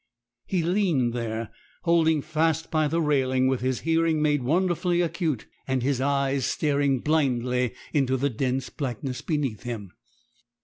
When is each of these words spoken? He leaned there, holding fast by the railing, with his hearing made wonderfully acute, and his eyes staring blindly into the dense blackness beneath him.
He 0.47 0.63
leaned 0.63 1.13
there, 1.13 1.51
holding 1.83 2.23
fast 2.23 2.71
by 2.71 2.87
the 2.87 2.99
railing, 2.99 3.45
with 3.47 3.61
his 3.61 3.81
hearing 3.81 4.19
made 4.19 4.41
wonderfully 4.41 4.99
acute, 4.99 5.45
and 5.67 5.83
his 5.83 6.01
eyes 6.01 6.43
staring 6.43 7.01
blindly 7.01 7.75
into 7.93 8.17
the 8.17 8.31
dense 8.31 8.71
blackness 8.71 9.21
beneath 9.21 9.61
him. 9.61 9.91